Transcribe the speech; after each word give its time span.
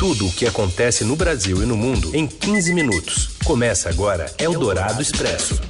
Tudo 0.00 0.28
o 0.28 0.32
que 0.32 0.46
acontece 0.46 1.04
no 1.04 1.14
Brasil 1.14 1.62
e 1.62 1.66
no 1.66 1.76
mundo 1.76 2.16
em 2.16 2.26
15 2.26 2.72
minutos. 2.72 3.36
Começa 3.44 3.90
agora 3.90 4.34
Eldorado 4.38 5.02
Expresso. 5.02 5.60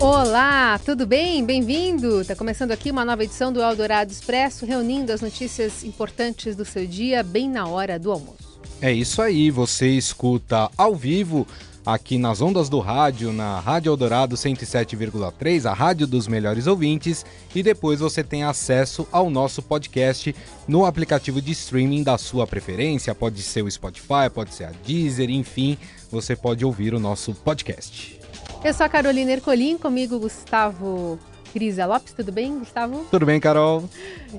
Olá, 0.00 0.80
tudo 0.82 1.06
bem? 1.06 1.44
Bem-vindo! 1.44 2.24
Tá 2.24 2.34
começando 2.34 2.70
aqui 2.70 2.90
uma 2.90 3.04
nova 3.04 3.22
edição 3.22 3.52
do 3.52 3.60
Eldorado 3.60 4.10
Expresso, 4.10 4.64
reunindo 4.64 5.12
as 5.12 5.20
notícias 5.20 5.84
importantes 5.84 6.56
do 6.56 6.64
seu 6.64 6.86
dia 6.86 7.22
bem 7.22 7.50
na 7.50 7.68
hora 7.68 7.98
do 7.98 8.10
almoço. 8.10 8.58
É 8.80 8.90
isso 8.90 9.20
aí, 9.20 9.50
você 9.50 9.88
escuta 9.88 10.70
ao 10.74 10.96
vivo 10.96 11.46
aqui 11.84 12.16
nas 12.16 12.40
ondas 12.40 12.68
do 12.68 12.78
rádio, 12.78 13.32
na 13.32 13.58
Rádio 13.58 13.90
Eldorado 13.90 14.36
107,3, 14.36 15.68
a 15.68 15.74
rádio 15.74 16.06
dos 16.06 16.28
melhores 16.28 16.66
ouvintes, 16.66 17.26
e 17.54 17.62
depois 17.62 18.00
você 18.00 18.22
tem 18.22 18.44
acesso 18.44 19.06
ao 19.10 19.28
nosso 19.28 19.62
podcast 19.62 20.34
no 20.66 20.86
aplicativo 20.86 21.40
de 21.40 21.52
streaming 21.52 22.02
da 22.02 22.16
sua 22.16 22.46
preferência, 22.46 23.14
pode 23.14 23.42
ser 23.42 23.62
o 23.62 23.70
Spotify, 23.70 24.30
pode 24.32 24.54
ser 24.54 24.64
a 24.64 24.72
Deezer, 24.86 25.30
enfim, 25.30 25.76
você 26.10 26.36
pode 26.36 26.64
ouvir 26.64 26.94
o 26.94 27.00
nosso 27.00 27.34
podcast. 27.34 28.20
Eu 28.64 28.72
sou 28.72 28.86
a 28.86 28.88
Carolina 28.88 29.32
Ercolim, 29.32 29.76
comigo 29.76 30.18
Gustavo 30.20 31.18
Crisa 31.52 31.84
Lopes, 31.84 32.12
tudo 32.12 32.30
bem, 32.32 32.60
Gustavo? 32.60 33.04
Tudo 33.10 33.26
bem, 33.26 33.40
Carol? 33.40 33.88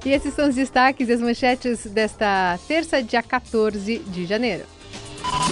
E 0.04 0.10
esses 0.10 0.34
são 0.34 0.50
os 0.50 0.56
destaques 0.56 1.10
e 1.10 1.12
as 1.12 1.22
manchetes 1.22 1.86
desta 1.86 2.58
terça, 2.68 3.04
dia 3.04 3.22
14 3.22 4.00
de 4.00 4.26
janeiro. 4.26 4.64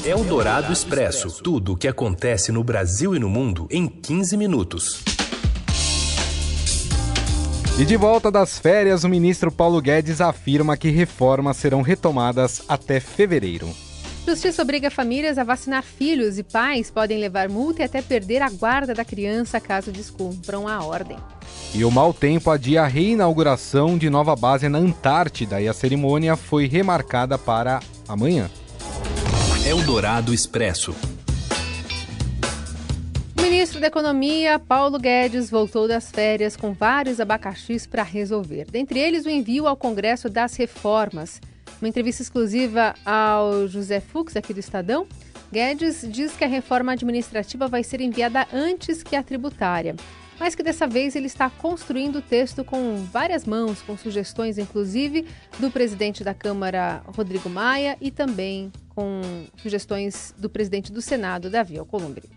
Eldorado 0.03 0.73
Expresso. 0.73 1.41
Tudo 1.43 1.73
o 1.73 1.77
que 1.77 1.87
acontece 1.87 2.51
no 2.51 2.63
Brasil 2.63 3.15
e 3.15 3.19
no 3.19 3.29
mundo 3.29 3.67
em 3.69 3.87
15 3.87 4.35
minutos. 4.35 5.03
E 7.79 7.85
de 7.85 7.95
volta 7.97 8.29
das 8.29 8.59
férias, 8.59 9.03
o 9.03 9.09
ministro 9.09 9.51
Paulo 9.51 9.81
Guedes 9.81 10.19
afirma 10.19 10.75
que 10.75 10.89
reformas 10.89 11.57
serão 11.57 11.81
retomadas 11.81 12.63
até 12.67 12.99
fevereiro. 12.99 13.69
Justiça 14.27 14.61
obriga 14.61 14.91
famílias 14.91 15.37
a 15.37 15.43
vacinar 15.43 15.83
filhos 15.83 16.37
e 16.37 16.43
pais 16.43 16.91
podem 16.91 17.17
levar 17.17 17.49
multa 17.49 17.81
e 17.81 17.85
até 17.85 18.01
perder 18.01 18.41
a 18.41 18.49
guarda 18.49 18.93
da 18.93 19.03
criança 19.03 19.59
caso 19.59 19.91
descumpram 19.91 20.67
a 20.67 20.83
ordem. 20.83 21.17
E 21.73 21.83
o 21.83 21.89
mau 21.89 22.13
tempo 22.13 22.51
adia 22.51 22.83
a 22.83 22.87
reinauguração 22.87 23.97
de 23.97 24.09
nova 24.09 24.35
base 24.35 24.69
na 24.69 24.77
Antártida 24.77 25.59
e 25.61 25.67
a 25.67 25.73
cerimônia 25.73 26.35
foi 26.35 26.67
remarcada 26.67 27.37
para 27.37 27.79
amanhã. 28.07 28.49
Eldorado 29.63 30.33
Expresso. 30.33 30.95
O 33.37 33.41
ministro 33.41 33.79
da 33.79 33.87
Economia, 33.87 34.57
Paulo 34.57 34.97
Guedes, 34.97 35.51
voltou 35.51 35.87
das 35.87 36.09
férias 36.09 36.57
com 36.57 36.73
vários 36.73 37.19
abacaxis 37.19 37.85
para 37.85 38.01
resolver. 38.01 38.65
Dentre 38.71 38.99
eles, 38.99 39.23
o 39.23 39.29
envio 39.29 39.67
ao 39.67 39.77
Congresso 39.77 40.27
das 40.29 40.55
reformas. 40.55 41.39
Uma 41.79 41.87
entrevista 41.87 42.23
exclusiva 42.23 42.95
ao 43.05 43.67
José 43.67 43.99
Fux, 43.99 44.35
aqui 44.35 44.51
do 44.51 44.59
Estadão, 44.59 45.05
Guedes 45.51 46.03
diz 46.09 46.35
que 46.35 46.43
a 46.43 46.47
reforma 46.47 46.93
administrativa 46.93 47.67
vai 47.67 47.83
ser 47.83 48.01
enviada 48.01 48.47
antes 48.51 49.03
que 49.03 49.15
a 49.15 49.21
tributária, 49.21 49.95
mas 50.39 50.55
que 50.55 50.63
dessa 50.63 50.87
vez 50.87 51.15
ele 51.15 51.27
está 51.27 51.51
construindo 51.51 52.17
o 52.17 52.21
texto 52.21 52.63
com 52.63 52.95
várias 53.11 53.45
mãos, 53.45 53.79
com 53.83 53.95
sugestões, 53.95 54.57
inclusive, 54.57 55.27
do 55.59 55.69
presidente 55.69 56.23
da 56.23 56.33
Câmara, 56.33 57.03
Rodrigo 57.15 57.47
Maia, 57.47 57.95
e 58.01 58.09
também 58.09 58.71
com 59.01 59.47
sugestões 59.59 60.31
do 60.37 60.47
presidente 60.47 60.91
do 60.91 61.01
Senado, 61.01 61.49
Davi 61.49 61.75
Alcolumbre. 61.75 62.29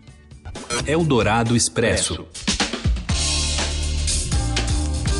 Eldorado 0.87 1.55
Expresso. 1.55 2.25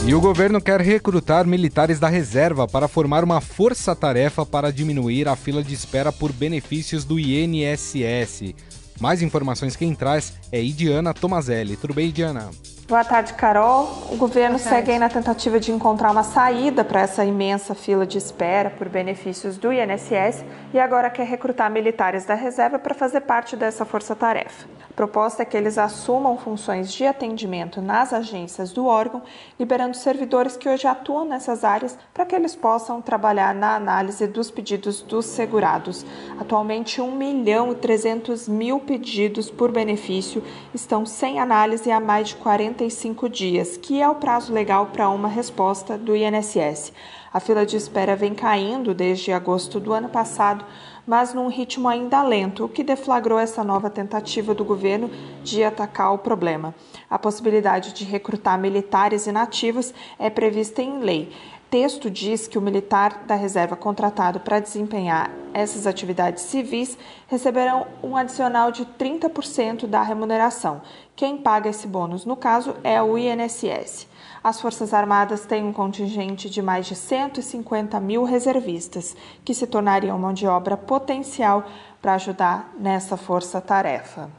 E 0.08 0.14
o 0.14 0.20
governo 0.20 0.60
quer 0.60 0.82
recrutar 0.82 1.46
militares 1.46 2.00
da 2.00 2.10
reserva 2.10 2.68
para 2.68 2.88
formar 2.88 3.24
uma 3.24 3.42
força-tarefa 3.42 4.44
para 4.44 4.72
diminuir 4.72 5.28
a 5.28 5.36
fila 5.36 5.64
de 5.64 5.74
espera 5.76 6.12
por 6.12 6.32
benefícios 6.34 7.06
do 7.06 7.20
INSS. 7.20 8.56
Mais 9.00 9.22
informações 9.22 9.76
quem 9.76 9.94
traz 9.94 10.34
é 10.52 10.64
Idiana 10.64 11.14
Tomazelli. 11.14 11.78
Tudo 11.78 11.94
bem, 11.94 12.10
Idiana? 12.10 12.50
Boa 12.88 13.04
tarde, 13.04 13.34
Carol. 13.34 13.90
O 14.12 14.16
governo 14.16 14.60
segue 14.60 14.92
aí 14.92 15.00
na 15.00 15.10
tentativa 15.10 15.60
de 15.60 15.72
encontrar 15.72 16.12
uma 16.12 16.22
saída 16.22 16.84
para 16.84 17.02
essa 17.02 17.26
imensa 17.26 17.74
fila 17.74 18.06
de 18.06 18.20
espera 18.20 18.70
por 18.70 18.88
benefícios 18.88 19.58
do 19.58 19.74
INSS 19.74 20.46
e 20.72 20.80
agora 20.80 21.10
quer 21.10 21.26
recrutar 21.26 21.72
militares 21.72 22.26
da 22.26 22.36
reserva 22.36 22.78
para 22.78 22.94
fazer 22.94 23.22
parte 23.22 23.56
dessa 23.56 23.86
força-tarefa. 23.86 24.68
Proposta 24.96 25.44
é 25.44 25.46
que 25.46 25.58
eles 25.58 25.78
assumam 25.78 26.38
funções 26.38 26.92
de 26.94 27.06
atendimento 27.06 27.82
nas 27.82 28.14
agências 28.14 28.72
do 28.72 28.86
órgão, 28.86 29.24
liberando 29.60 29.98
servidores 29.98 30.56
que 30.56 30.70
hoje 30.70 30.88
atuam 30.88 31.26
nessas 31.26 31.64
áreas 31.64 31.98
para 32.14 32.26
que 32.26 32.36
eles 32.36 32.56
possam 32.56 33.02
trabalhar 33.02 33.54
na 33.54 33.76
análise 33.76 34.28
dos 34.28 34.52
pedidos 34.52 35.02
dos 35.02 35.26
segurados. 35.26 36.06
Atualmente, 36.40 37.02
1 37.02 37.12
milhão 37.12 37.72
e 37.72 37.76
300 37.76 38.48
mil 38.48 38.80
pedidos 38.80 39.50
por 39.50 39.72
benefício 39.72 40.44
estão 40.74 41.06
sem 41.06 41.40
análise 41.40 41.92
há 41.92 42.00
mais 42.00 42.30
de 42.30 42.36
40 42.36 42.66
45 42.76 43.30
dias, 43.30 43.78
que 43.78 44.02
é 44.02 44.10
o 44.10 44.16
prazo 44.16 44.54
legal 44.54 44.88
para 44.88 45.10
uma 45.10 45.28
resposta 45.28 45.98
do 45.98 46.16
INSS. 46.16 46.92
A 47.34 47.40
fila 47.40 47.66
de 47.66 47.76
espera 47.76 48.16
vem 48.16 48.34
caindo 48.34 48.94
desde 48.94 49.32
agosto 49.32 49.80
do 49.80 49.92
ano 49.92 50.08
passado, 50.10 50.66
mas 51.06 51.34
num 51.34 51.48
ritmo 51.48 51.88
ainda 51.88 52.24
lento, 52.24 52.66
o 52.66 52.70
que 52.70 52.84
deflagrou 52.84 53.40
essa 53.40 53.64
nova 53.64 53.90
tentativa 53.90 54.54
do 54.54 54.66
governo 54.66 55.10
de 55.44 55.64
atacar 55.64 56.14
o 56.14 56.18
problema. 56.18 56.74
A 57.10 57.20
possibilidade 57.20 57.94
de 57.94 58.04
recrutar 58.04 58.60
militares 58.60 59.28
inativos 59.28 59.94
é 60.18 60.30
prevista 60.30 60.82
em 60.82 61.00
lei 61.00 61.32
texto 61.76 62.10
diz 62.10 62.48
que 62.48 62.58
o 62.58 62.62
militar 62.62 63.26
da 63.28 63.36
reserva 63.36 63.76
contratado 63.76 64.40
para 64.40 64.62
desempenhar 64.62 65.30
essas 65.54 65.86
atividades 65.86 66.44
civis 66.44 66.98
receberão 67.28 67.86
um 68.02 68.16
adicional 68.16 68.72
de 68.72 68.86
30% 68.86 69.86
da 69.86 70.02
remuneração. 70.02 70.82
Quem 71.18 71.36
paga 71.36 71.70
esse 71.70 71.86
bônus, 71.86 72.24
no 72.24 72.38
caso, 72.38 72.78
é 72.82 73.02
o 73.02 73.18
INSS. 73.18 74.08
As 74.42 74.62
Forças 74.62 74.94
Armadas 74.94 75.46
têm 75.46 75.66
um 75.66 75.74
contingente 75.74 76.50
de 76.50 76.62
mais 76.62 76.86
de 76.86 76.96
150 76.96 78.00
mil 78.00 78.24
reservistas, 78.24 79.14
que 79.44 79.54
se 79.54 79.68
tornariam 79.68 80.18
mão 80.18 80.32
de 80.32 80.48
obra 80.48 80.78
potencial 80.78 81.66
para 82.02 82.14
ajudar 82.14 82.74
nessa 82.80 83.18
força-tarefa. 83.18 84.30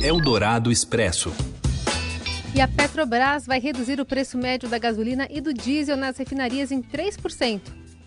Eldorado 0.00 0.70
Expresso. 0.70 1.32
E 2.54 2.60
a 2.60 2.68
Petrobras 2.68 3.46
vai 3.46 3.58
reduzir 3.58 3.98
o 3.98 4.04
preço 4.04 4.36
médio 4.36 4.68
da 4.68 4.76
gasolina 4.76 5.26
e 5.30 5.40
do 5.40 5.54
diesel 5.54 5.96
nas 5.96 6.18
refinarias 6.18 6.70
em 6.70 6.82
3%. 6.82 7.60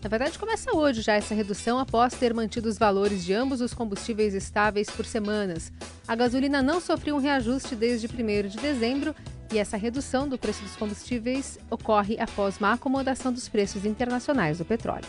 Na 0.03 0.07
verdade, 0.07 0.37
começa 0.37 0.75
hoje 0.77 1.01
já 1.01 1.13
essa 1.13 1.33
redução 1.33 1.79
após 1.79 2.13
ter 2.13 2.31
mantido 2.31 2.69
os 2.69 2.77
valores 2.77 3.25
de 3.25 3.33
ambos 3.33 3.59
os 3.59 3.73
combustíveis 3.73 4.35
estáveis 4.35 4.87
por 4.87 5.03
semanas. 5.03 5.73
A 6.07 6.15
gasolina 6.15 6.61
não 6.61 6.79
sofreu 6.79 7.15
um 7.15 7.19
reajuste 7.19 7.75
desde 7.75 8.05
1 8.05 8.47
de 8.47 8.57
dezembro 8.57 9.15
e 9.51 9.57
essa 9.57 9.77
redução 9.77 10.29
do 10.29 10.37
preço 10.37 10.61
dos 10.61 10.75
combustíveis 10.75 11.57
ocorre 11.71 12.19
após 12.19 12.59
uma 12.59 12.73
acomodação 12.73 13.33
dos 13.33 13.49
preços 13.49 13.83
internacionais 13.83 14.59
do 14.59 14.65
petróleo. 14.65 15.05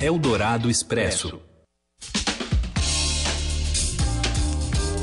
Eldorado 0.00 0.70
Expresso. 0.70 1.42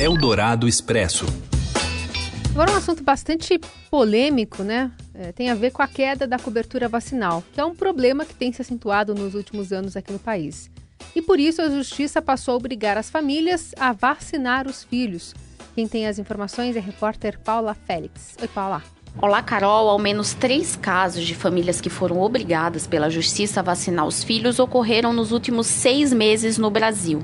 Eldorado 0.00 0.66
Expresso. 0.66 1.26
Agora 2.52 2.72
um 2.72 2.76
assunto 2.76 3.02
bastante 3.02 3.60
polêmico, 3.90 4.62
né? 4.62 4.90
É, 5.12 5.32
tem 5.32 5.50
a 5.50 5.54
ver 5.54 5.70
com 5.70 5.82
a 5.82 5.86
queda 5.86 6.26
da 6.26 6.38
cobertura 6.38 6.88
vacinal, 6.88 7.44
que 7.52 7.60
é 7.60 7.64
um 7.64 7.74
problema 7.74 8.24
que 8.24 8.34
tem 8.34 8.54
se 8.54 8.62
acentuado 8.62 9.14
nos 9.14 9.34
últimos 9.34 9.70
anos 9.70 9.98
aqui 9.98 10.10
no 10.10 10.18
país. 10.18 10.70
E 11.14 11.20
por 11.20 11.38
isso 11.38 11.60
a 11.60 11.68
Justiça 11.68 12.22
passou 12.22 12.54
a 12.54 12.56
obrigar 12.56 12.96
as 12.96 13.10
famílias 13.10 13.74
a 13.78 13.92
vacinar 13.92 14.66
os 14.66 14.82
filhos. 14.82 15.34
Quem 15.78 15.86
tem 15.86 16.08
as 16.08 16.18
informações 16.18 16.74
é 16.74 16.80
a 16.80 16.82
repórter 16.82 17.38
Paula 17.38 17.72
Félix. 17.72 18.34
Oi, 18.42 18.48
Paula. 18.48 18.82
Olá, 19.22 19.40
Carol. 19.40 19.88
Ao 19.88 19.96
menos 19.96 20.34
três 20.34 20.74
casos 20.74 21.24
de 21.24 21.36
famílias 21.36 21.80
que 21.80 21.88
foram 21.88 22.20
obrigadas 22.20 22.84
pela 22.84 23.08
justiça 23.08 23.60
a 23.60 23.62
vacinar 23.62 24.04
os 24.04 24.24
filhos 24.24 24.58
ocorreram 24.58 25.12
nos 25.12 25.30
últimos 25.30 25.68
seis 25.68 26.12
meses 26.12 26.58
no 26.58 26.68
Brasil. 26.68 27.22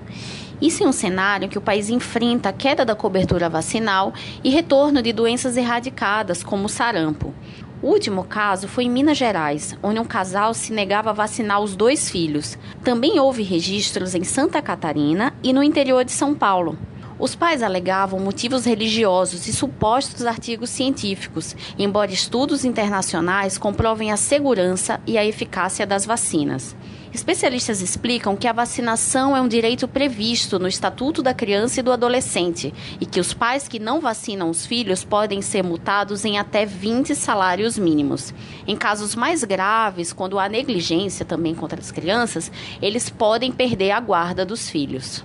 Isso 0.63 0.85
em 0.85 0.87
um 0.87 0.93
cenário 0.93 1.49
que 1.49 1.59
o 1.59 1.61
país 1.61 1.91
enfrenta 1.91 2.51
a 2.51 2.53
queda 2.53 2.85
da 2.85 2.95
cobertura 2.95 3.49
vacinal 3.49 4.15
e 4.45 4.51
retorno 4.51 5.03
de 5.03 5.13
doenças 5.13 5.57
erradicadas, 5.57 6.45
como 6.45 6.67
o 6.67 6.69
sarampo. 6.69 7.35
O 7.83 7.89
último 7.89 8.23
caso 8.23 8.69
foi 8.69 8.85
em 8.85 8.89
Minas 8.89 9.19
Gerais, 9.19 9.77
onde 9.83 9.99
um 9.99 10.05
casal 10.05 10.55
se 10.55 10.73
negava 10.73 11.11
a 11.11 11.13
vacinar 11.13 11.61
os 11.61 11.75
dois 11.75 12.09
filhos. 12.09 12.57
Também 12.85 13.19
houve 13.19 13.43
registros 13.43 14.15
em 14.15 14.23
Santa 14.23 14.63
Catarina 14.63 15.35
e 15.43 15.53
no 15.53 15.61
interior 15.61 16.05
de 16.05 16.13
São 16.13 16.37
Paulo. 16.37 16.79
Os 17.25 17.35
pais 17.35 17.63
alegavam 17.63 18.21
motivos 18.21 18.67
religiosos 18.67 19.49
e 19.49 19.53
supostos 19.55 20.27
artigos 20.27 20.69
científicos, 20.69 21.57
embora 21.79 22.13
estudos 22.13 22.67
internacionais 22.67 23.57
comprovem 23.57 24.13
a 24.13 24.17
segurança 24.19 25.01
e 25.07 25.17
a 25.17 25.25
eficácia 25.25 25.87
das 25.87 26.05
vacinas. 26.05 26.77
Especialistas 27.15 27.81
explicam 27.81 28.37
que 28.37 28.47
a 28.47 28.53
vacinação 28.53 29.35
é 29.35 29.41
um 29.41 29.49
direito 29.49 29.89
previsto 29.89 30.59
no 30.59 30.69
Estatuto 30.69 31.23
da 31.23 31.33
Criança 31.33 31.81
e 31.81 31.83
do 31.83 31.93
Adolescente 31.93 32.75
e 33.01 33.07
que 33.07 33.21
os 33.21 33.33
pais 33.33 33.67
que 33.67 33.79
não 33.79 34.03
vacinam 34.03 34.51
os 34.51 34.67
filhos 34.67 35.03
podem 35.03 35.41
ser 35.41 35.65
multados 35.65 36.27
em 36.27 36.39
até 36.39 36.67
20 36.67 37.15
salários 37.15 37.79
mínimos. 37.79 38.35
Em 38.67 38.77
casos 38.77 39.15
mais 39.15 39.43
graves, 39.43 40.13
quando 40.13 40.39
há 40.39 40.47
negligência 40.47 41.25
também 41.25 41.55
contra 41.55 41.81
as 41.81 41.91
crianças, 41.91 42.53
eles 42.83 43.09
podem 43.09 43.51
perder 43.51 43.93
a 43.93 44.01
guarda 44.01 44.45
dos 44.45 44.69
filhos. 44.69 45.25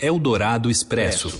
Eldorado 0.00 0.70
Expresso. 0.70 1.32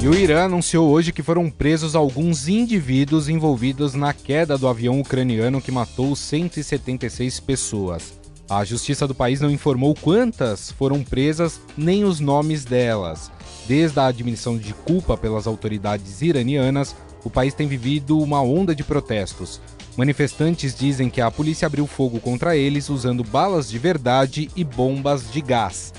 E 0.00 0.08
o 0.08 0.14
Irã 0.14 0.44
anunciou 0.44 0.88
hoje 0.88 1.12
que 1.12 1.22
foram 1.22 1.50
presos 1.50 1.94
alguns 1.94 2.48
indivíduos 2.48 3.28
envolvidos 3.28 3.94
na 3.94 4.12
queda 4.12 4.56
do 4.56 4.68
avião 4.68 5.00
ucraniano 5.00 5.60
que 5.60 5.72
matou 5.72 6.14
176 6.14 7.40
pessoas. 7.40 8.18
A 8.48 8.64
justiça 8.64 9.06
do 9.08 9.14
país 9.14 9.40
não 9.40 9.50
informou 9.50 9.94
quantas 9.94 10.70
foram 10.70 11.02
presas 11.02 11.60
nem 11.76 12.04
os 12.04 12.20
nomes 12.20 12.64
delas. 12.64 13.30
Desde 13.66 13.98
a 13.98 14.06
admissão 14.06 14.56
de 14.56 14.72
culpa 14.72 15.16
pelas 15.16 15.46
autoridades 15.46 16.22
iranianas, 16.22 16.94
o 17.26 17.30
país 17.30 17.54
tem 17.54 17.66
vivido 17.66 18.20
uma 18.20 18.40
onda 18.40 18.72
de 18.72 18.84
protestos. 18.84 19.60
Manifestantes 19.96 20.72
dizem 20.72 21.10
que 21.10 21.20
a 21.20 21.28
polícia 21.28 21.66
abriu 21.66 21.84
fogo 21.84 22.20
contra 22.20 22.56
eles 22.56 22.88
usando 22.88 23.24
balas 23.24 23.68
de 23.68 23.80
verdade 23.80 24.48
e 24.54 24.62
bombas 24.62 25.28
de 25.32 25.40
gás. 25.40 25.92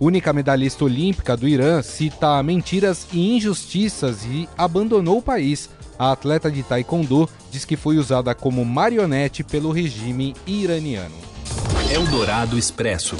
Única 0.00 0.32
medalhista 0.32 0.86
olímpica 0.86 1.36
do 1.36 1.46
Irã 1.46 1.82
cita 1.82 2.42
mentiras 2.42 3.06
e 3.12 3.36
injustiças 3.36 4.24
e 4.24 4.48
abandonou 4.56 5.18
o 5.18 5.22
país. 5.22 5.68
A 5.98 6.12
atleta 6.12 6.50
de 6.50 6.62
taekwondo 6.62 7.28
diz 7.50 7.66
que 7.66 7.76
foi 7.76 7.98
usada 7.98 8.34
como 8.34 8.64
marionete 8.64 9.44
pelo 9.44 9.72
regime 9.72 10.34
iraniano. 10.46 11.16
Eldorado 11.92 12.56
Expresso. 12.56 13.18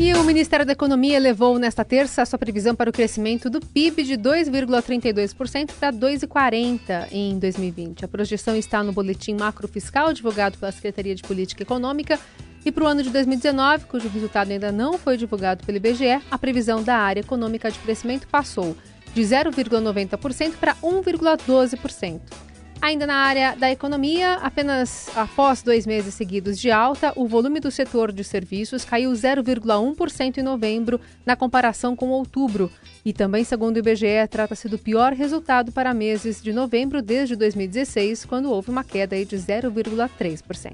E 0.00 0.14
o 0.14 0.22
Ministério 0.22 0.64
da 0.64 0.74
Economia 0.74 1.16
elevou 1.16 1.58
nesta 1.58 1.84
terça 1.84 2.22
a 2.22 2.26
sua 2.26 2.38
previsão 2.38 2.72
para 2.72 2.88
o 2.88 2.92
crescimento 2.92 3.50
do 3.50 3.60
PIB 3.60 4.04
de 4.04 4.14
2,32% 4.14 5.72
para 5.72 5.92
2,40% 5.92 7.08
em 7.10 7.36
2020. 7.36 8.04
A 8.04 8.08
projeção 8.08 8.54
está 8.54 8.80
no 8.84 8.92
boletim 8.92 9.34
macrofiscal 9.34 10.12
divulgado 10.12 10.56
pela 10.56 10.70
Secretaria 10.70 11.16
de 11.16 11.24
Política 11.24 11.64
Econômica. 11.64 12.16
E 12.64 12.70
para 12.70 12.84
o 12.84 12.86
ano 12.86 13.02
de 13.02 13.10
2019, 13.10 13.86
cujo 13.86 14.08
resultado 14.08 14.52
ainda 14.52 14.70
não 14.70 14.96
foi 14.96 15.16
divulgado 15.16 15.66
pelo 15.66 15.78
IBGE, 15.78 16.22
a 16.30 16.38
previsão 16.38 16.80
da 16.80 16.96
área 16.96 17.20
econômica 17.20 17.68
de 17.68 17.78
crescimento 17.80 18.28
passou 18.28 18.76
de 19.12 19.22
0,90% 19.22 20.52
para 20.60 20.76
1,12%. 20.76 22.47
Ainda 22.80 23.06
na 23.06 23.14
área 23.16 23.56
da 23.56 23.70
economia, 23.70 24.34
apenas 24.34 25.08
após 25.16 25.62
dois 25.62 25.84
meses 25.84 26.14
seguidos 26.14 26.58
de 26.58 26.70
alta, 26.70 27.12
o 27.16 27.26
volume 27.26 27.60
do 27.60 27.70
setor 27.70 28.12
de 28.12 28.22
serviços 28.22 28.84
caiu 28.84 29.10
0,1% 29.10 30.38
em 30.38 30.42
novembro, 30.42 31.00
na 31.26 31.34
comparação 31.34 31.96
com 31.96 32.08
outubro. 32.10 32.70
E 33.04 33.12
também, 33.12 33.42
segundo 33.42 33.76
o 33.76 33.78
IBGE, 33.80 34.26
trata-se 34.30 34.68
do 34.68 34.78
pior 34.78 35.12
resultado 35.12 35.72
para 35.72 35.92
meses 35.92 36.40
de 36.40 36.52
novembro 36.52 37.02
desde 37.02 37.34
2016, 37.34 38.24
quando 38.24 38.50
houve 38.50 38.70
uma 38.70 38.84
queda 38.84 39.16
de 39.24 39.36
0,3%. 39.36 40.72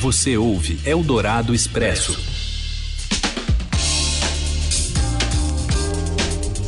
Você 0.00 0.36
ouve 0.36 0.80
Eldorado 0.84 1.54
Expresso. 1.54 2.41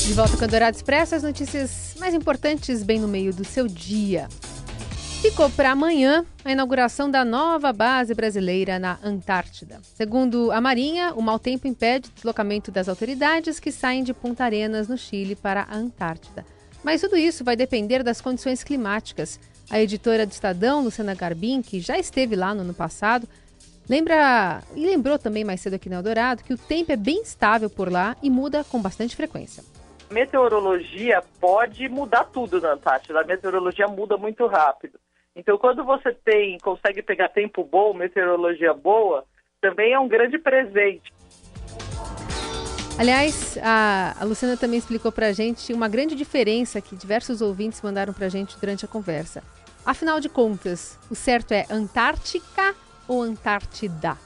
De 0.05 0.13
volta 0.13 0.37
com 0.37 0.45
o 0.45 0.49
Dourado 0.49 0.77
Expresso, 0.77 1.15
as 1.15 1.23
notícias 1.23 1.95
mais 1.99 2.13
importantes 2.13 2.83
bem 2.83 3.01
no 3.01 3.09
meio 3.09 3.33
do 3.33 3.43
seu 3.43 3.67
dia. 3.67 4.29
Ficou 5.23 5.49
para 5.49 5.71
amanhã 5.71 6.27
a 6.45 6.53
inauguração 6.53 7.11
da 7.11 7.25
nova 7.25 7.73
base 7.73 8.13
brasileira 8.13 8.79
na 8.79 8.99
Antártida. 9.03 9.81
Segundo 9.95 10.53
a 10.53 10.61
Marinha, 10.61 11.15
o 11.15 11.23
mau 11.23 11.39
tempo 11.39 11.67
impede 11.67 12.11
o 12.11 12.13
deslocamento 12.13 12.71
das 12.71 12.87
autoridades 12.87 13.59
que 13.59 13.73
saem 13.73 14.05
de 14.05 14.13
Punta 14.13 14.45
Arenas, 14.45 14.89
no 14.89 14.99
Chile, 14.99 15.35
para 15.35 15.63
a 15.63 15.75
Antártida. 15.75 16.45
Mas 16.83 17.01
tudo 17.01 17.17
isso 17.17 17.43
vai 17.43 17.57
depender 17.57 18.03
das 18.03 18.21
condições 18.21 18.63
climáticas. 18.63 19.41
A 19.71 19.81
editora 19.81 20.27
do 20.27 20.33
Estadão, 20.33 20.85
Luciana 20.85 21.15
Garbim, 21.15 21.63
que 21.63 21.81
já 21.81 21.99
esteve 21.99 22.37
lá 22.37 22.55
no 22.55 22.61
ano 22.61 22.75
passado, 22.75 23.27
lembra 23.89 24.63
e 24.77 24.85
lembrou 24.85 25.19
também 25.19 25.45
mais 25.45 25.63
cedo 25.63 25.75
aqui 25.75 25.89
no 25.89 25.97
Eldorado 25.97 26.45
que 26.45 26.53
o 26.53 26.59
tempo 26.59 26.93
é 26.93 26.97
bem 26.97 27.23
estável 27.23 27.71
por 27.71 27.91
lá 27.91 28.15
e 28.23 28.29
muda 28.29 28.63
com 28.65 28.83
bastante 28.83 29.17
frequência 29.17 29.65
meteorologia 30.11 31.23
pode 31.41 31.89
mudar 31.89 32.25
tudo 32.25 32.61
na 32.61 32.73
Antártida. 32.73 33.21
A 33.21 33.25
meteorologia 33.25 33.87
muda 33.89 34.17
muito 34.17 34.47
rápido. 34.47 34.99
Então, 35.37 35.59
quando 35.59 35.85
você 35.85 36.13
tem, 36.13 36.59
consegue 36.59 37.03
pegar 37.03 37.29
tempo 37.29 37.65
bom, 37.65 37.93
meteorologia 37.93 38.73
boa, 38.73 39.25
também 39.61 39.93
é 39.93 39.99
um 39.99 40.07
grande 40.07 40.39
presente. 40.39 41.13
Aliás, 42.97 43.59
a, 43.61 44.15
a 44.21 44.25
Luciana 44.25 44.57
também 44.57 44.79
explicou 44.79 45.11
para 45.11 45.27
a 45.27 45.33
gente 45.33 45.73
uma 45.73 45.89
grande 45.89 46.15
diferença 46.15 46.81
que 46.81 46.95
diversos 46.95 47.41
ouvintes 47.41 47.83
mandaram 47.83 48.13
para 48.13 48.27
a 48.27 48.29
gente 48.29 48.57
durante 48.61 48.85
a 48.85 48.89
conversa. 48.89 49.43
Afinal 49.85 50.21
de 50.21 50.29
contas, 50.29 50.99
o 51.11 51.15
certo 51.15 51.53
é 51.53 51.67
Antártica 51.69 52.75
ou 53.09 53.21
Antártida? 53.21 54.17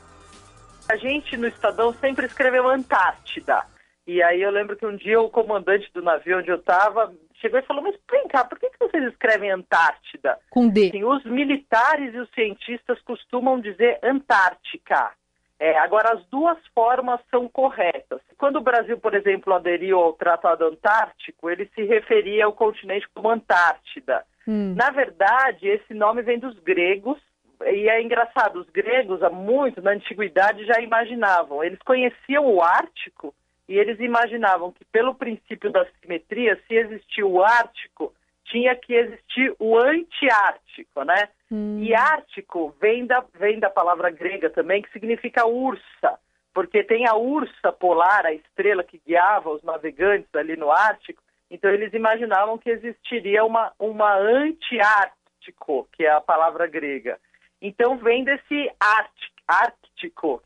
A 0.87 0.97
gente 0.97 1.37
no 1.37 1.47
Estadão 1.47 1.95
sempre 1.95 2.27
escreveu 2.27 2.69
Antártida. 2.69 3.65
E 4.09 4.23
aí 4.23 4.41
eu 4.41 4.51
lembro 4.51 4.75
que 4.75 4.87
um 4.87 4.97
dia 4.97 5.21
o 5.21 5.29
comandante 5.29 5.93
do 5.93 6.01
navio 6.01 6.39
onde 6.39 6.49
eu 6.49 6.57
estava 6.57 7.13
chegou 7.35 7.61
e 7.61 7.63
falou, 7.63 7.83
mas 7.83 7.95
vem 8.11 8.27
cá, 8.27 8.43
por 8.43 8.59
que, 8.59 8.71
que 8.71 8.79
vocês 8.79 9.05
escrevem 9.05 9.51
Antártida? 9.51 10.39
Com 10.49 10.67
D. 10.67 10.89
Assim, 10.89 11.05
os 11.05 11.23
militares 11.27 12.15
e 12.15 12.19
os 12.19 12.31
cientistas 12.31 12.99
costumam 13.03 13.61
dizer 13.61 13.99
Antártica. 14.03 15.13
É, 15.61 15.77
agora, 15.79 16.15
as 16.15 16.25
duas 16.29 16.57
formas 16.75 17.21
são 17.31 17.51
corretas. 17.51 18.23
Quando 18.39 18.57
o 18.57 18.63
Brasil, 18.63 18.99
por 18.99 19.15
exemplo, 19.15 19.53
aderiu 19.53 19.99
ao 19.99 20.15
Tratado 20.15 20.65
Antártico, 20.65 21.51
ele 21.51 21.71
se 21.75 21.83
referia 21.85 22.47
ao 22.47 22.55
continente 22.55 23.07
como 23.15 23.29
Antártida. 23.29 24.25
Hum. 24.47 24.75
Na 24.75 24.89
verdade, 24.89 25.69
esse 25.69 25.93
nome 25.93 26.23
vem 26.23 26.39
dos 26.39 26.59
gregos, 26.61 27.19
e 27.61 27.91
é 27.91 28.01
engraçado, 28.01 28.61
os 28.61 28.71
gregos, 28.71 29.23
há 29.23 29.29
muito, 29.29 29.83
na 29.83 29.91
antiguidade, 29.91 30.65
já 30.65 30.81
imaginavam. 30.81 31.63
Eles 31.63 31.79
conheciam 31.81 32.47
o 32.47 32.63
Ártico 32.63 33.35
e 33.69 33.79
eles 33.79 34.01
imaginavam 34.01 34.73
que, 34.73 34.85
pelo 34.87 35.15
princípio 35.15 35.71
da 35.71 35.87
simetria, 36.01 36.59
se 36.67 36.75
existia 36.75 37.27
o 37.27 37.43
Ártico, 37.43 38.15
tinha 38.45 38.75
que 38.75 38.95
existir 38.95 39.55
o 39.59 39.77
antiártico, 39.79 41.05
né? 41.05 41.29
Hum. 41.51 41.81
E 41.83 41.95
ártico 41.95 42.75
vem 42.81 43.07
da, 43.07 43.23
vem 43.39 43.59
da 43.59 43.71
palavra 43.71 44.11
grega 44.11 44.51
também, 44.51 44.83
que 44.83 44.91
significa 44.91 45.47
ursa, 45.47 46.19
porque 46.55 46.83
tem 46.83 47.07
a 47.07 47.15
ursa 47.15 47.73
polar, 47.73 48.27
a 48.27 48.33
estrela 48.33 48.83
que 48.83 49.01
guiava 49.07 49.51
os 49.51 49.63
navegantes 49.63 50.35
ali 50.35 50.57
no 50.57 50.71
Ártico, 50.71 51.23
então 51.51 51.71
eles 51.71 51.93
imaginavam 51.95 52.59
que 52.59 52.71
existiria 52.71 53.45
uma, 53.45 53.73
uma 53.79 54.15
antiártico, 54.17 55.89
que 55.93 56.05
é 56.05 56.11
a 56.11 56.21
palavra 56.21 56.67
grega. 56.67 57.19
Então 57.61 57.97
vem 57.97 58.25
desse 58.25 58.71
ártico, 58.79 59.38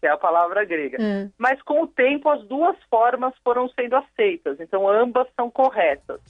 que 0.00 0.06
é 0.06 0.10
a 0.10 0.16
palavra 0.16 0.64
grega. 0.64 0.98
Hum. 1.00 1.30
Mas 1.36 1.60
com 1.62 1.82
o 1.82 1.86
tempo 1.86 2.28
as 2.28 2.42
duas 2.46 2.76
formas 2.88 3.34
foram 3.44 3.68
sendo 3.68 3.96
aceitas, 3.96 4.58
então 4.60 4.88
ambas 4.88 5.26
são 5.36 5.50
corretas 5.50 6.20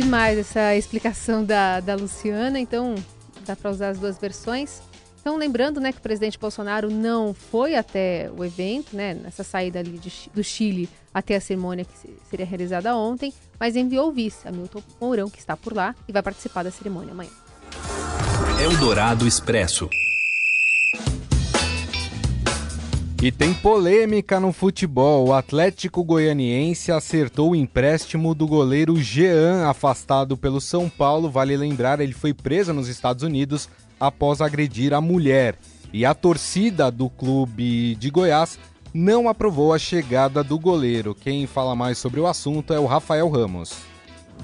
demais 0.00 0.38
essa 0.38 0.74
explicação 0.76 1.44
da, 1.44 1.80
da 1.80 1.94
Luciana, 1.94 2.58
então 2.58 2.94
dá 3.46 3.54
para 3.54 3.70
usar 3.70 3.88
as 3.88 3.98
duas 3.98 4.18
versões. 4.18 4.80
Então, 5.20 5.36
lembrando 5.36 5.80
né, 5.80 5.92
que 5.92 5.98
o 5.98 6.02
presidente 6.02 6.38
Bolsonaro 6.38 6.90
não 6.90 7.34
foi 7.34 7.74
até 7.74 8.30
o 8.34 8.42
evento, 8.42 8.96
né, 8.96 9.12
nessa 9.12 9.44
saída 9.44 9.78
ali 9.78 9.98
de, 9.98 10.30
do 10.32 10.42
Chile 10.42 10.88
até 11.12 11.36
a 11.36 11.40
cerimônia 11.40 11.84
que 11.84 12.18
seria 12.30 12.46
realizada 12.46 12.96
ontem, 12.96 13.32
mas 13.58 13.76
enviou 13.76 14.08
o 14.08 14.12
vice, 14.12 14.48
Hamilton 14.48 14.82
Mourão, 14.98 15.28
que 15.28 15.38
está 15.38 15.56
por 15.56 15.74
lá 15.74 15.94
e 16.08 16.12
vai 16.12 16.22
participar 16.22 16.62
da 16.62 16.70
cerimônia 16.70 17.12
amanhã. 17.12 17.30
Eldorado 18.62 19.26
Expresso. 19.26 19.90
E 23.22 23.30
tem 23.30 23.52
polêmica 23.52 24.40
no 24.40 24.50
futebol. 24.50 25.28
O 25.28 25.34
Atlético 25.34 26.02
Goianiense 26.02 26.90
acertou 26.90 27.50
o 27.50 27.54
empréstimo 27.54 28.34
do 28.34 28.46
goleiro 28.46 28.96
Jean, 28.96 29.68
afastado 29.68 30.38
pelo 30.38 30.58
São 30.58 30.88
Paulo. 30.88 31.28
Vale 31.28 31.54
lembrar, 31.54 32.00
ele 32.00 32.14
foi 32.14 32.32
preso 32.32 32.72
nos 32.72 32.88
Estados 32.88 33.22
Unidos 33.22 33.68
após 34.00 34.40
agredir 34.40 34.94
a 34.94 35.02
mulher. 35.02 35.58
E 35.92 36.06
a 36.06 36.14
torcida 36.14 36.90
do 36.90 37.10
clube 37.10 37.94
de 37.96 38.08
Goiás 38.08 38.58
não 38.94 39.28
aprovou 39.28 39.74
a 39.74 39.78
chegada 39.78 40.42
do 40.42 40.58
goleiro. 40.58 41.14
Quem 41.14 41.46
fala 41.46 41.76
mais 41.76 41.98
sobre 41.98 42.20
o 42.20 42.26
assunto 42.26 42.72
é 42.72 42.80
o 42.80 42.86
Rafael 42.86 43.28
Ramos. 43.28 43.82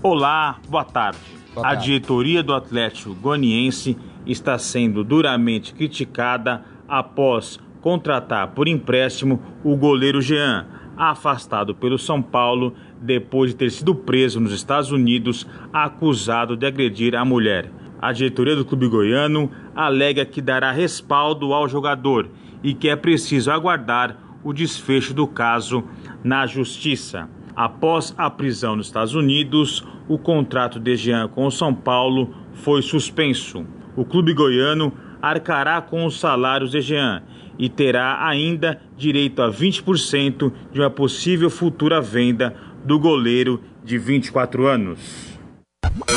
Olá, 0.03 0.61
boa 0.69 0.85
tarde. 0.85 1.19
Boa 1.55 1.67
tarde. 1.67 1.79
A 1.79 1.83
diretoria 1.83 2.43
do 2.43 2.53
Atlético 2.53 3.15
Goianiense 3.15 3.97
está 4.27 4.59
sendo 4.59 5.03
duramente 5.03 5.73
criticada 5.73 6.63
após 6.87 7.59
contratar 7.87 8.49
por 8.49 8.67
empréstimo 8.67 9.41
o 9.63 9.77
goleiro 9.77 10.21
Jean, 10.21 10.67
afastado 10.97 11.73
pelo 11.73 11.97
São 11.97 12.21
Paulo 12.21 12.75
depois 13.01 13.53
de 13.53 13.59
ter 13.59 13.71
sido 13.71 13.95
preso 13.95 14.41
nos 14.41 14.51
Estados 14.51 14.91
Unidos 14.91 15.47
acusado 15.73 16.57
de 16.57 16.67
agredir 16.67 17.15
a 17.15 17.25
mulher. 17.25 17.71
A 18.03 18.13
diretoria 18.13 18.57
do 18.57 18.65
clube 18.65 18.89
goiano 18.89 19.49
alega 19.73 20.25
que 20.25 20.43
dará 20.43 20.73
respaldo 20.73 21.53
ao 21.53 21.69
jogador 21.69 22.29
e 22.61 22.75
que 22.75 22.89
é 22.89 22.97
preciso 22.97 23.53
aguardar 23.53 24.17
o 24.43 24.53
desfecho 24.53 25.15
do 25.15 25.29
caso 25.29 25.85
na 26.25 26.45
justiça. 26.45 27.31
Após 27.55 28.13
a 28.19 28.29
prisão 28.29 28.75
nos 28.75 28.87
Estados 28.87 29.15
Unidos, 29.15 29.87
o 30.09 30.19
contrato 30.19 30.81
de 30.81 30.97
Jean 30.97 31.29
com 31.29 31.47
o 31.47 31.53
São 31.53 31.73
Paulo 31.73 32.35
foi 32.53 32.83
suspenso. 32.83 33.65
O 33.95 34.05
clube 34.05 34.35
goiano 34.35 34.93
arcará 35.23 35.81
com 35.81 36.05
os 36.05 36.19
salários 36.19 36.73
de 36.73 36.81
Jean 36.81 37.23
e 37.59 37.69
terá 37.69 38.27
ainda 38.27 38.81
direito 38.97 39.43
a 39.43 39.51
20% 39.51 40.53
de 40.73 40.81
uma 40.81 40.91
possível 40.91 41.51
futura 41.51 42.01
venda 42.01 42.55
do 42.85 42.99
goleiro 42.99 43.63
de 43.85 43.99
24 43.99 44.67
anos. 44.67 44.99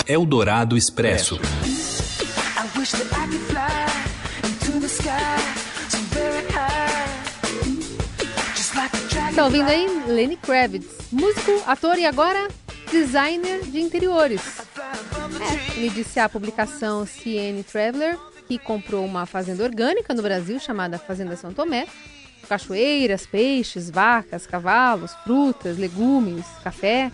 Eldorado 0.08 0.76
Expresso. 0.76 1.40
Está 9.30 9.46
ouvindo 9.46 9.70
aí 9.70 9.88
Lenny 10.08 10.36
Kravitz, 10.36 10.88
músico, 11.12 11.52
ator 11.66 11.98
e 11.98 12.06
agora 12.06 12.48
designer 12.92 13.62
de 13.62 13.80
interiores. 13.80 14.42
É, 15.40 15.78
ele 15.78 15.90
disse 15.90 16.20
à 16.20 16.28
publicação 16.28 17.06
CN 17.06 17.64
Traveler 17.64 18.18
que 18.50 18.58
comprou 18.58 19.06
uma 19.06 19.28
fazenda 19.28 19.64
orgânica 19.64 20.12
no 20.12 20.24
Brasil 20.24 20.60
chamada 20.60 20.98
Fazenda 20.98 21.36
São 21.36 21.54
Tomé. 21.54 21.86
Cachoeiras, 22.48 23.28
peixes, 23.28 23.92
vacas, 23.92 24.48
cavalos, 24.48 25.14
frutas, 25.24 25.78
legumes, 25.78 26.48
café. 26.64 27.12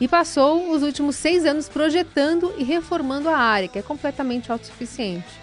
E 0.00 0.08
passou 0.08 0.72
os 0.72 0.82
últimos 0.82 1.14
seis 1.14 1.46
anos 1.46 1.68
projetando 1.68 2.52
e 2.58 2.64
reformando 2.64 3.28
a 3.28 3.36
área, 3.36 3.68
que 3.68 3.78
é 3.78 3.82
completamente 3.82 4.50
autossuficiente. 4.50 5.40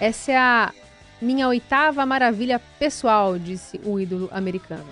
Essa 0.00 0.32
é 0.32 0.38
a 0.38 0.72
minha 1.20 1.46
oitava 1.48 2.06
maravilha 2.06 2.58
pessoal, 2.78 3.38
disse 3.38 3.78
o 3.84 4.00
ídolo 4.00 4.30
americano. 4.32 4.86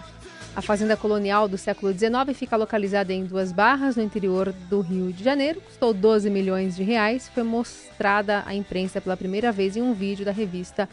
A 0.57 0.63
fazenda 0.63 0.97
colonial 0.97 1.47
do 1.47 1.59
século 1.59 1.93
XIX 1.93 2.35
fica 2.35 2.57
localizada 2.57 3.13
em 3.13 3.27
Duas 3.27 3.53
Barras, 3.53 3.95
no 3.95 4.03
interior 4.03 4.55
do 4.71 4.81
Rio 4.81 5.13
de 5.13 5.23
Janeiro. 5.23 5.61
Custou 5.61 5.93
12 5.93 6.31
milhões 6.31 6.77
de 6.77 6.83
reais. 6.83 7.31
Foi 7.35 7.43
mostrada 7.43 8.43
à 8.47 8.55
imprensa 8.55 8.99
pela 8.99 9.19
primeira 9.19 9.53
vez 9.53 9.77
em 9.77 9.83
um 9.83 9.93
vídeo 9.93 10.25
da 10.25 10.33
revista 10.33 10.89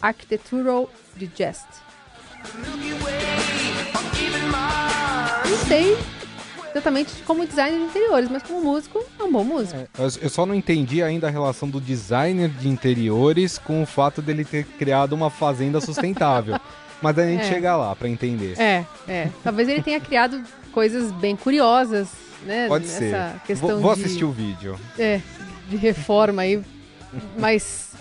Architectural 0.00 0.88
Digest. 1.16 1.66
Não 5.44 5.58
sei 5.66 5.98
exatamente 6.70 7.12
como 7.24 7.44
designer 7.44 7.80
de 7.80 7.86
interiores, 7.86 8.30
mas 8.30 8.44
como 8.44 8.62
músico, 8.62 9.04
é 9.18 9.24
um 9.24 9.32
bom 9.32 9.42
músico. 9.42 9.76
É, 9.76 9.88
eu 10.22 10.30
só 10.30 10.46
não 10.46 10.54
entendi 10.54 11.02
ainda 11.02 11.26
a 11.26 11.30
relação 11.30 11.68
do 11.68 11.80
designer 11.80 12.48
de 12.48 12.68
interiores 12.68 13.58
com 13.58 13.82
o 13.82 13.86
fato 13.86 14.22
dele 14.22 14.44
ter 14.44 14.64
criado 14.64 15.14
uma 15.14 15.30
fazenda 15.30 15.80
sustentável. 15.80 16.60
Mas 17.02 17.18
a 17.18 17.26
gente 17.26 17.42
é. 17.42 17.48
chega 17.48 17.76
lá 17.76 17.96
para 17.96 18.08
entender. 18.08 18.58
É, 18.58 18.84
é. 19.08 19.28
Talvez 19.42 19.68
ele 19.68 19.82
tenha 19.82 20.00
criado 20.00 20.42
coisas 20.72 21.10
bem 21.12 21.34
curiosas, 21.34 22.08
né? 22.44 22.68
Pode 22.68 22.86
ser. 22.86 23.14
Vou, 23.56 23.80
vou 23.80 23.94
de, 23.94 24.02
assistir 24.02 24.24
o 24.24 24.32
vídeo. 24.32 24.78
É, 24.98 25.20
de 25.68 25.76
reforma 25.76 26.42
aí, 26.42 26.62
mas, 27.38 27.92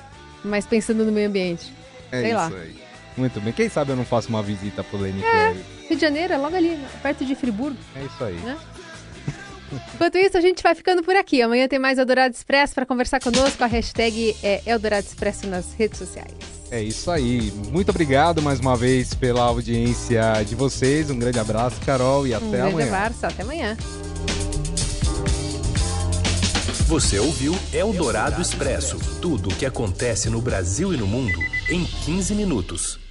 mas 0.43 0.65
pensando 0.65 1.05
no 1.05 1.11
meio 1.11 1.27
ambiente. 1.27 1.73
É 2.11 2.21
Sei 2.21 2.27
isso 2.27 2.35
lá. 2.35 2.47
aí. 2.47 2.75
Muito 3.15 3.41
bem. 3.41 3.53
Quem 3.53 3.69
sabe 3.69 3.91
eu 3.91 3.95
não 3.95 4.05
faço 4.05 4.29
uma 4.29 4.41
visita 4.41 4.85
Lenny 4.93 5.23
é, 5.23 5.55
Rio 5.87 5.95
de 5.95 6.01
Janeiro, 6.01 6.33
é 6.33 6.37
logo 6.37 6.55
ali, 6.55 6.79
perto 7.01 7.25
de 7.25 7.35
Friburgo. 7.35 7.77
É 7.95 8.03
isso 8.03 8.23
aí. 8.23 8.35
Né? 8.35 8.57
Enquanto 9.93 10.17
isso, 10.17 10.37
a 10.37 10.41
gente 10.41 10.63
vai 10.63 10.73
ficando 10.73 11.03
por 11.03 11.15
aqui. 11.15 11.41
Amanhã 11.41 11.67
tem 11.67 11.77
mais 11.77 11.99
Eldorado 11.99 12.33
Expresso 12.33 12.73
para 12.73 12.85
conversar 12.85 13.19
conosco. 13.19 13.63
A 13.63 13.67
hashtag 13.67 14.35
é 14.41 14.61
Eldorado 14.65 15.05
Expresso 15.05 15.47
nas 15.47 15.73
redes 15.73 15.99
sociais. 15.99 16.58
É 16.71 16.81
isso 16.81 17.09
aí. 17.09 17.51
Muito 17.71 17.89
obrigado 17.89 18.41
mais 18.41 18.59
uma 18.59 18.75
vez 18.75 19.13
pela 19.13 19.41
audiência 19.41 20.21
de 20.47 20.55
vocês. 20.55 21.09
Um 21.09 21.17
grande 21.17 21.39
abraço, 21.39 21.77
Carol, 21.85 22.27
e 22.27 22.33
até 22.33 22.45
um 22.45 22.47
amanhã. 22.47 22.67
Um 22.67 22.75
grande 22.75 22.93
abraço, 22.93 23.25
até 23.25 23.41
amanhã. 23.41 23.77
Você 26.87 27.19
ouviu 27.19 27.55
Eldorado 27.71 28.41
Expresso 28.41 28.97
tudo 29.21 29.49
o 29.49 29.55
que 29.55 29.65
acontece 29.65 30.29
no 30.29 30.41
Brasil 30.41 30.93
e 30.93 30.97
no 30.97 31.05
mundo 31.05 31.39
em 31.69 31.85
15 31.85 32.33
minutos. 32.33 33.08